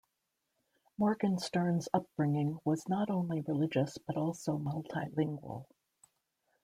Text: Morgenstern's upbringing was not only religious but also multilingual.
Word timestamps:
Morgenstern's 0.97 1.87
upbringing 1.93 2.57
was 2.65 2.89
not 2.89 3.11
only 3.11 3.41
religious 3.41 3.99
but 4.07 4.17
also 4.17 4.57
multilingual. 4.57 5.67